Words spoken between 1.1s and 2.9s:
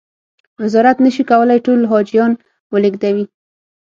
شي کولای ټول حاجیان و